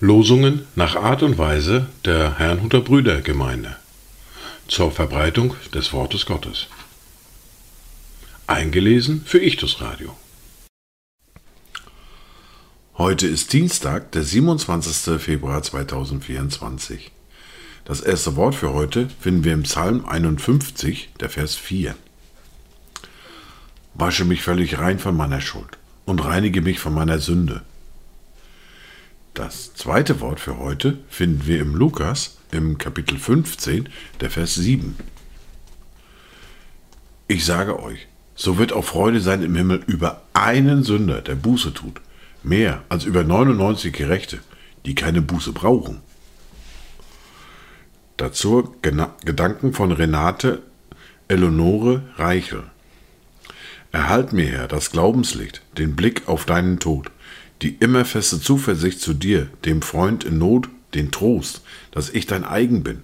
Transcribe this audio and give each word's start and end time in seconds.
Losungen 0.00 0.66
nach 0.74 0.96
Art 0.96 1.22
und 1.22 1.38
Weise 1.38 1.86
der 2.04 2.38
Herrnhuter 2.38 2.80
Brüdergemeinde 2.80 3.76
zur 4.66 4.90
Verbreitung 4.90 5.54
des 5.74 5.92
Wortes 5.92 6.26
Gottes. 6.26 6.68
Eingelesen 8.46 9.22
für 9.24 9.38
Ichtus 9.38 9.80
Radio. 9.80 10.16
Heute 12.96 13.26
ist 13.26 13.52
Dienstag, 13.52 14.12
der 14.12 14.22
27. 14.22 15.20
Februar 15.20 15.62
2024. 15.62 17.10
Das 17.84 18.00
erste 18.00 18.36
Wort 18.36 18.54
für 18.54 18.72
heute 18.72 19.08
finden 19.20 19.44
wir 19.44 19.54
im 19.54 19.62
Psalm 19.62 20.04
51, 20.04 21.10
der 21.20 21.30
Vers 21.30 21.56
4. 21.56 21.94
Wasche 24.00 24.24
mich 24.24 24.42
völlig 24.42 24.78
rein 24.78 24.98
von 24.98 25.16
meiner 25.16 25.40
Schuld 25.40 25.78
und 26.06 26.24
reinige 26.24 26.62
mich 26.62 26.78
von 26.78 26.94
meiner 26.94 27.18
Sünde. 27.18 27.62
Das 29.34 29.74
zweite 29.74 30.20
Wort 30.20 30.40
für 30.40 30.58
heute 30.58 30.98
finden 31.08 31.46
wir 31.46 31.60
im 31.60 31.76
Lukas 31.76 32.38
im 32.50 32.78
Kapitel 32.78 33.18
15, 33.18 33.88
der 34.20 34.30
Vers 34.30 34.54
7. 34.56 34.96
Ich 37.28 37.44
sage 37.44 37.80
euch, 37.80 38.08
so 38.34 38.58
wird 38.58 38.72
auch 38.72 38.84
Freude 38.84 39.20
sein 39.20 39.42
im 39.42 39.54
Himmel 39.54 39.84
über 39.86 40.22
einen 40.32 40.82
Sünder, 40.82 41.20
der 41.20 41.36
Buße 41.36 41.74
tut, 41.74 42.00
mehr 42.42 42.82
als 42.88 43.04
über 43.04 43.22
99 43.22 43.92
Gerechte, 43.92 44.40
die 44.86 44.94
keine 44.94 45.22
Buße 45.22 45.52
brauchen. 45.52 46.00
Dazu 48.16 48.74
Gedanken 48.82 49.72
von 49.72 49.92
Renate 49.92 50.62
Eleonore 51.28 52.02
Reichel. 52.16 52.64
Erhalt 53.92 54.32
mir, 54.32 54.46
Herr, 54.46 54.68
das 54.68 54.92
Glaubenslicht, 54.92 55.62
den 55.76 55.96
Blick 55.96 56.28
auf 56.28 56.44
deinen 56.44 56.78
Tod, 56.78 57.10
die 57.62 57.74
immer 57.80 58.04
feste 58.04 58.40
Zuversicht 58.40 59.00
zu 59.00 59.14
dir, 59.14 59.48
dem 59.64 59.82
Freund 59.82 60.24
in 60.24 60.38
Not, 60.38 60.68
den 60.94 61.10
Trost, 61.10 61.62
dass 61.90 62.10
ich 62.10 62.26
dein 62.26 62.44
eigen 62.44 62.82
bin, 62.82 63.00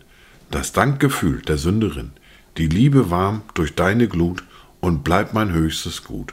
das 0.51 0.73
Dankgefühl 0.73 1.43
der 1.43 1.59
Sünderin, 1.59 2.13
die 2.57 2.69
Liebe 2.69 3.11
warm 3.11 3.43
durch 3.55 3.75
deine 3.75 4.09
Glut 4.09 4.45
und 4.81 5.03
bleib 5.03 5.35
mein 5.35 5.53
höchstes 5.53 6.05
Gut. 6.05 6.33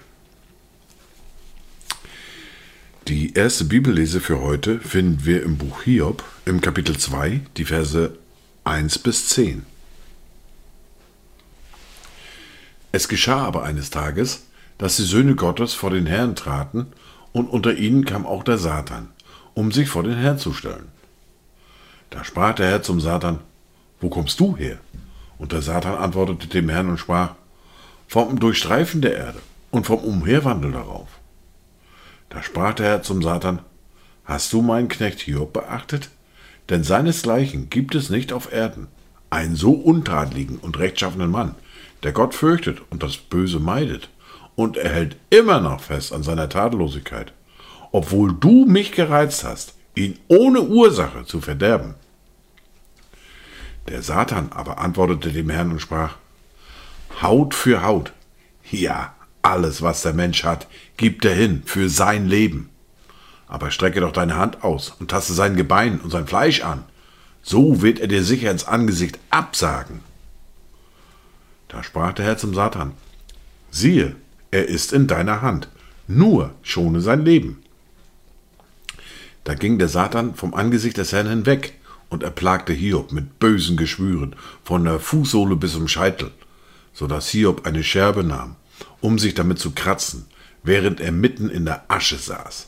Die 3.08 3.34
erste 3.34 3.66
Bibellese 3.66 4.22
für 4.22 4.40
heute 4.40 4.80
finden 4.80 5.26
wir 5.26 5.44
im 5.44 5.58
Buch 5.58 5.84
Hiob 5.84 6.24
im 6.46 6.62
Kapitel 6.62 6.98
2, 6.98 7.42
die 7.58 7.66
Verse 7.66 8.18
1 8.64 9.00
bis 9.00 9.28
10. 9.28 9.73
Es 12.96 13.08
geschah 13.08 13.44
aber 13.44 13.64
eines 13.64 13.90
Tages, 13.90 14.46
dass 14.78 14.98
die 14.98 15.04
Söhne 15.04 15.34
Gottes 15.34 15.74
vor 15.74 15.90
den 15.90 16.06
Herrn 16.06 16.36
traten 16.36 16.86
und 17.32 17.50
unter 17.50 17.74
ihnen 17.74 18.06
kam 18.06 18.28
auch 18.28 18.44
der 18.44 18.60
Satan, 18.60 19.10
um 19.56 19.72
sich 19.72 19.90
vor 19.90 20.04
den 20.04 20.16
Herrn 20.16 20.38
zu 20.38 20.54
stellen. 20.54 20.90
Da 22.12 22.24
sprach 22.24 22.54
der 22.54 22.70
Herr 22.70 22.84
zum 22.84 23.02
Satan, 23.02 23.40
Wo 24.00 24.10
kommst 24.10 24.40
du 24.40 24.56
her? 24.56 24.78
Und 25.40 25.54
der 25.54 25.64
Satan 25.64 25.96
antwortete 25.96 26.46
dem 26.46 26.70
Herrn 26.70 26.88
und 26.88 27.00
sprach, 27.00 27.34
Vom 28.08 28.40
Durchstreifen 28.40 29.02
der 29.02 29.16
Erde 29.16 29.40
und 29.72 29.88
vom 29.88 29.98
Umherwandel 29.98 30.74
darauf. 30.74 31.08
Da 32.30 32.44
sprach 32.44 32.76
der 32.76 32.86
Herr 32.86 33.02
zum 33.02 33.24
Satan, 33.24 33.60
Hast 34.24 34.54
du 34.54 34.62
meinen 34.62 34.88
Knecht 34.88 35.20
Hiob 35.22 35.52
beachtet? 35.52 36.12
Denn 36.70 36.84
seinesgleichen 36.84 37.72
gibt 37.72 37.96
es 37.96 38.12
nicht 38.12 38.32
auf 38.32 38.54
Erden, 38.54 38.86
einen 39.32 39.56
so 39.56 39.72
untadeligen 39.72 40.60
und 40.60 40.78
rechtschaffenen 40.78 41.32
Mann, 41.32 41.56
der 42.04 42.12
Gott 42.12 42.36
fürchtet 42.36 42.82
und 42.90 43.04
das 43.04 43.18
Böse 43.18 43.60
meidet 43.60 44.10
und 44.56 44.78
er 44.78 44.92
hält 44.92 45.16
immer 45.30 45.60
noch 45.60 45.82
fest 45.82 46.14
an 46.14 46.24
seiner 46.24 46.50
Tadellosigkeit, 46.50 47.34
obwohl 47.92 48.34
du 48.34 48.66
mich 48.66 48.92
gereizt 48.92 49.44
hast, 49.44 49.76
ihn 49.96 50.20
ohne 50.28 50.62
Ursache 50.62 51.26
zu 51.26 51.42
verderben. 51.42 51.96
Der 53.88 54.02
Satan 54.02 54.52
aber 54.52 54.80
antwortete 54.80 55.32
dem 55.32 55.50
Herrn 55.50 55.72
und 55.72 55.82
sprach, 55.82 56.16
Haut 57.22 57.54
für 57.54 57.84
Haut, 57.84 58.14
ja, 58.72 59.14
alles, 59.42 59.82
was 59.82 60.02
der 60.02 60.14
Mensch 60.14 60.44
hat, 60.44 60.68
gibt 60.98 61.26
er 61.26 61.36
hin 61.36 61.64
für 61.66 61.90
sein 61.90 62.28
Leben. 62.28 62.70
Aber 63.48 63.72
strecke 63.72 64.00
doch 64.00 64.14
deine 64.14 64.38
Hand 64.38 64.64
aus 64.64 64.96
und 65.00 65.12
taste 65.12 65.34
sein 65.34 65.56
Gebein 65.56 66.00
und 66.00 66.10
sein 66.10 66.28
Fleisch 66.28 66.64
an, 66.64 66.86
so 67.42 67.82
wird 67.82 68.00
er 68.00 68.08
dir 68.08 68.24
sicher 68.24 68.50
ins 68.50 68.66
Angesicht 68.66 69.20
absagen. 69.30 70.00
Da 71.74 71.82
sprach 71.82 72.14
der 72.14 72.26
Herr 72.26 72.38
zum 72.38 72.54
Satan, 72.54 72.92
siehe, 73.72 74.16
er 74.52 74.68
ist 74.68 74.94
in 74.94 75.08
deiner 75.08 75.42
Hand. 75.42 75.68
Nur 76.08 76.54
schone 76.62 77.02
sein 77.02 77.26
Leben. 77.26 77.64
Da 79.44 79.56
ging 79.56 79.80
der 79.80 79.88
Satan 79.88 80.36
vom 80.36 80.54
Angesicht 80.54 80.98
des 80.98 81.12
Herrn 81.12 81.28
hinweg 81.28 81.74
und 82.10 82.22
erplagte 82.22 82.74
Hiob 82.74 83.12
mit 83.12 83.40
bösen 83.40 83.76
Geschwüren 83.76 84.36
von 84.64 84.84
der 84.84 85.00
Fußsohle 85.00 85.56
bis 85.56 85.72
zum 85.72 85.88
Scheitel, 85.88 86.30
so 86.94 87.08
dass 87.08 87.30
Hiob 87.30 87.66
eine 87.66 87.84
Scherbe 87.84 88.24
nahm, 88.24 88.56
um 89.02 89.18
sich 89.18 89.34
damit 89.34 89.58
zu 89.58 89.72
kratzen, 89.72 90.28
während 90.62 91.02
er 91.02 91.12
mitten 91.12 91.50
in 91.50 91.66
der 91.66 91.86
Asche 91.88 92.18
saß. 92.18 92.68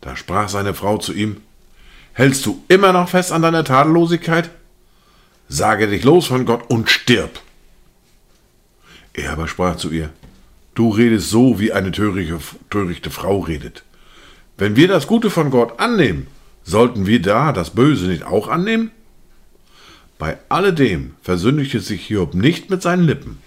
Da 0.00 0.14
sprach 0.14 0.48
seine 0.48 0.74
Frau 0.74 0.98
zu 0.98 1.12
ihm, 1.12 1.38
Hältst 2.12 2.46
du 2.46 2.62
immer 2.68 2.92
noch 2.92 3.08
fest 3.08 3.32
an 3.32 3.42
deiner 3.42 3.64
Tadellosigkeit? 3.64 4.50
Sage 5.48 5.88
dich 5.88 6.04
los 6.04 6.28
von 6.28 6.46
Gott 6.46 6.70
und 6.70 6.88
stirb. 6.88 7.40
Er 9.16 9.32
aber 9.32 9.48
sprach 9.48 9.76
zu 9.76 9.90
ihr, 9.90 10.10
Du 10.74 10.90
redest 10.90 11.30
so, 11.30 11.58
wie 11.58 11.72
eine 11.72 11.90
törichte, 11.90 12.38
törichte 12.68 13.10
Frau 13.10 13.40
redet. 13.40 13.82
Wenn 14.58 14.76
wir 14.76 14.88
das 14.88 15.06
Gute 15.06 15.30
von 15.30 15.50
Gott 15.50 15.80
annehmen, 15.80 16.26
sollten 16.64 17.06
wir 17.06 17.22
da 17.22 17.52
das 17.52 17.70
Böse 17.70 18.08
nicht 18.08 18.24
auch 18.24 18.48
annehmen? 18.48 18.90
Bei 20.18 20.36
alledem 20.50 21.14
versündigte 21.22 21.80
sich 21.80 22.06
Hiob 22.06 22.34
nicht 22.34 22.68
mit 22.68 22.82
seinen 22.82 23.04
Lippen. 23.04 23.38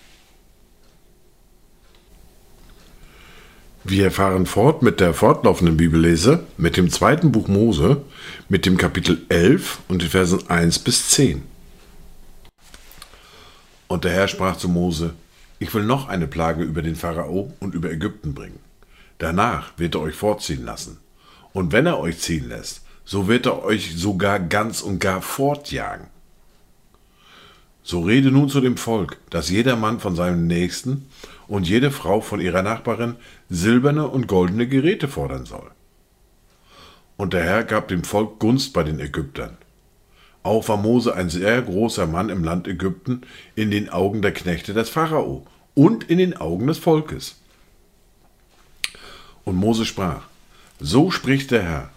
Wir 3.83 4.11
fahren 4.11 4.47
fort 4.47 4.81
mit 4.81 4.99
der 4.99 5.13
fortlaufenden 5.13 5.77
Bibellese, 5.77 6.45
mit 6.57 6.77
dem 6.77 6.89
zweiten 6.89 7.31
Buch 7.31 7.47
Mose, 7.47 8.01
mit 8.47 8.65
dem 8.65 8.77
Kapitel 8.77 9.21
11 9.29 9.79
und 9.87 10.01
den 10.01 10.09
Versen 10.09 10.49
1 10.49 10.79
bis 10.79 11.09
10. 11.09 11.43
Und 13.87 14.03
der 14.03 14.11
Herr 14.11 14.27
sprach 14.27 14.57
zu 14.57 14.67
Mose, 14.67 15.13
ich 15.59 15.73
will 15.73 15.83
noch 15.83 16.07
eine 16.07 16.27
Plage 16.27 16.63
über 16.63 16.81
den 16.81 16.95
Pharao 16.95 17.53
und 17.59 17.75
über 17.75 17.91
Ägypten 17.91 18.33
bringen. 18.33 18.59
Danach 19.17 19.73
wird 19.77 19.95
er 19.95 20.01
euch 20.01 20.15
vorziehen 20.15 20.63
lassen. 20.63 20.97
Und 21.51 21.71
wenn 21.73 21.85
er 21.85 21.99
euch 21.99 22.19
ziehen 22.19 22.47
lässt, 22.47 22.81
so 23.03 23.27
wird 23.27 23.45
er 23.45 23.63
euch 23.63 23.95
sogar 23.97 24.39
ganz 24.39 24.81
und 24.81 24.99
gar 24.99 25.21
fortjagen. 25.21 26.07
So 27.83 28.01
rede 28.01 28.31
nun 28.31 28.49
zu 28.49 28.61
dem 28.61 28.77
Volk, 28.77 29.17
dass 29.29 29.49
jeder 29.49 29.75
Mann 29.75 29.99
von 29.99 30.15
seinem 30.15 30.47
Nächsten 30.47 31.07
und 31.47 31.67
jede 31.67 31.91
Frau 31.91 32.21
von 32.21 32.39
ihrer 32.39 32.61
Nachbarin 32.61 33.15
silberne 33.49 34.07
und 34.07 34.27
goldene 34.27 34.67
Geräte 34.67 35.07
fordern 35.07 35.45
soll. 35.45 35.71
Und 37.17 37.33
der 37.33 37.43
Herr 37.43 37.63
gab 37.63 37.87
dem 37.87 38.03
Volk 38.03 38.39
Gunst 38.39 38.73
bei 38.73 38.83
den 38.83 38.99
Ägyptern. 38.99 39.57
Auch 40.49 40.67
war 40.67 40.77
Mose 40.77 41.13
ein 41.13 41.29
sehr 41.29 41.61
großer 41.61 42.07
Mann 42.07 42.29
im 42.29 42.43
Land 42.43 42.67
Ägypten 42.67 43.21
in 43.53 43.69
den 43.69 43.87
Augen 43.89 44.23
der 44.23 44.31
Knechte 44.31 44.73
des 44.73 44.89
Pharao 44.89 45.45
und 45.75 46.05
in 46.05 46.17
den 46.17 46.35
Augen 46.37 46.65
des 46.65 46.79
Volkes. 46.79 47.35
Und 49.43 49.57
Mose 49.57 49.85
sprach, 49.85 50.23
so 50.79 51.11
spricht 51.11 51.51
der 51.51 51.61
Herr, 51.61 51.89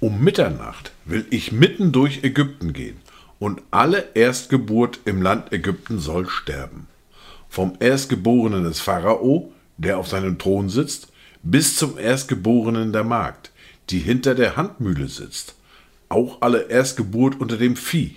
um 0.00 0.20
Mitternacht 0.22 0.92
will 1.06 1.24
ich 1.30 1.50
mitten 1.50 1.90
durch 1.90 2.24
Ägypten 2.24 2.74
gehen, 2.74 2.98
und 3.38 3.62
alle 3.70 4.10
Erstgeburt 4.12 5.00
im 5.06 5.22
Land 5.22 5.50
Ägypten 5.54 5.98
soll 5.98 6.28
sterben. 6.28 6.88
Vom 7.48 7.72
Erstgeborenen 7.80 8.64
des 8.64 8.80
Pharao, 8.80 9.50
der 9.78 9.96
auf 9.96 10.08
seinem 10.08 10.38
Thron 10.38 10.68
sitzt, 10.68 11.08
bis 11.42 11.76
zum 11.76 11.96
Erstgeborenen 11.96 12.92
der 12.92 13.04
Magd, 13.04 13.50
die 13.88 14.00
hinter 14.00 14.34
der 14.34 14.56
Handmühle 14.56 15.08
sitzt 15.08 15.54
auch 16.08 16.40
alle 16.40 16.68
Erstgeburt 16.68 17.40
unter 17.40 17.56
dem 17.56 17.76
Vieh. 17.76 18.16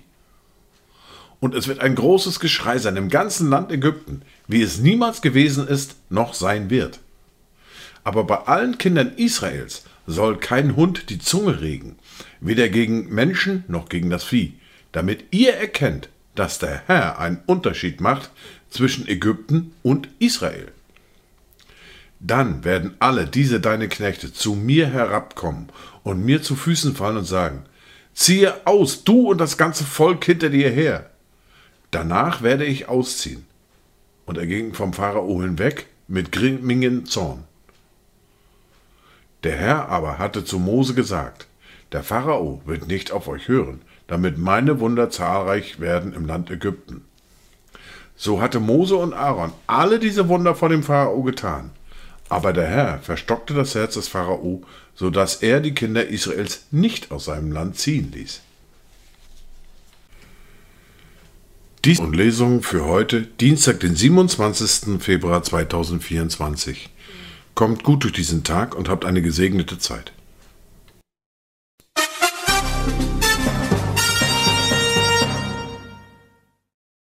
Und 1.40 1.56
es 1.56 1.68
wird 1.68 1.80
ein 1.80 1.96
großes 1.96 2.40
Geschrei 2.40 2.78
sein 2.78 2.96
im 2.98 3.10
ganzen 3.10 3.50
Land 3.50 3.72
Ägypten, 3.72 4.22
wie 4.48 4.62
es 4.62 4.80
niemals 4.80 5.22
gewesen 5.22 5.68
ist, 5.68 5.96
noch 6.10 6.34
sein 6.34 6.70
wird. 6.70 7.00
Aber 8.04 8.24
bei 8.24 8.38
allen 8.44 8.78
Kindern 8.78 9.14
Israels 9.16 9.84
soll 10.08 10.38
kein 10.38 10.76
Hund 10.76 11.10
die 11.10 11.20
Zunge 11.20 11.62
regen, 11.62 11.98
weder 12.40 12.70
gegen 12.70 13.10
Menschen 13.10 13.64
noch 13.68 13.90
gegen 13.90 14.10
das 14.10 14.24
Vieh, 14.24 14.54
damit 14.92 15.26
ihr 15.32 15.54
erkennt, 15.54 16.10
dass 16.36 16.60
der 16.60 16.84
Herr 16.88 17.20
einen 17.20 17.40
Unterschied 17.46 18.02
macht 18.02 18.30
zwischen 18.70 19.08
Ägypten 19.08 19.74
und 19.84 20.10
Israel. 20.20 20.72
Dann 22.20 22.64
werden 22.64 22.94
alle 23.00 23.26
diese 23.26 23.60
deine 23.60 23.90
Knechte 23.90 24.32
zu 24.32 24.54
mir 24.54 24.88
herabkommen 24.88 25.70
und 26.04 26.24
mir 26.24 26.44
zu 26.44 26.56
Füßen 26.56 26.96
fallen 26.96 27.18
und 27.18 27.26
sagen, 27.26 27.64
Ziehe 28.22 28.68
aus, 28.68 29.04
du 29.04 29.32
und 29.32 29.40
das 29.40 29.58
ganze 29.58 29.84
Volk 29.84 30.24
hinter 30.26 30.52
dir 30.52 30.70
her. 30.70 31.10
Danach 31.90 32.44
werde 32.44 32.66
ich 32.66 32.88
ausziehen. 32.88 33.48
Und 34.28 34.38
er 34.38 34.46
ging 34.46 34.76
vom 34.76 34.94
Pharao 34.94 35.42
hinweg, 35.42 35.88
mit 36.08 36.32
grimmingen 36.32 37.08
Zorn. 37.08 37.46
Der 39.44 39.56
Herr 39.56 39.90
aber 39.90 40.20
hatte 40.20 40.46
zu 40.46 40.60
Mose 40.60 40.94
gesagt, 40.94 41.48
der 41.94 42.04
Pharao 42.04 42.62
wird 42.64 42.88
nicht 42.88 43.12
auf 43.12 43.28
euch 43.28 43.48
hören, 43.48 43.82
damit 44.06 44.38
meine 44.38 44.80
Wunder 44.80 45.10
zahlreich 45.10 45.80
werden 45.80 46.14
im 46.14 46.28
Land 46.28 46.52
Ägypten. 46.52 47.04
So 48.16 48.40
hatte 48.40 48.60
Mose 48.60 48.98
und 48.98 49.14
Aaron 49.14 49.52
alle 49.66 49.98
diese 49.98 50.28
Wunder 50.30 50.54
vor 50.54 50.70
dem 50.70 50.84
Pharao 50.84 51.24
getan. 51.24 51.72
Aber 52.32 52.54
der 52.54 52.68
Herr 52.68 53.00
verstockte 53.00 53.54
das 53.54 53.76
Herz 53.76 53.96
des 53.96 54.08
Pharao, 54.08 54.64
so 54.96 55.10
dass 55.10 55.44
er 55.44 55.60
die 55.60 55.74
Kinder 55.74 56.08
Israels 56.08 56.66
nicht 56.72 57.12
aus 57.12 57.26
seinem 57.26 57.52
Land 57.52 57.78
ziehen 57.78 58.10
ließ. 58.14 58.40
Dies 61.84 62.00
und 62.00 62.16
Lesung 62.16 62.64
für 62.64 62.86
heute, 62.86 63.24
Dienstag, 63.24 63.82
den 63.82 63.98
27. 63.98 65.02
Februar 65.02 65.44
2024. 65.44 66.90
Kommt 67.54 67.84
gut 67.84 68.06
durch 68.06 68.14
diesen 68.14 68.46
Tag 68.46 68.76
und 68.76 68.88
habt 68.88 69.04
eine 69.04 69.22
gesegnete 69.22 69.78
Zeit. 69.78 70.14